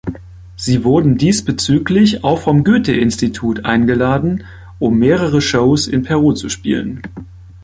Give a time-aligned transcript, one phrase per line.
[0.55, 4.45] Sie wurden diesbezüglich auch vom Goethe-Institut eingeladen,
[4.79, 7.03] um mehrere Shows in Peru zu spielen.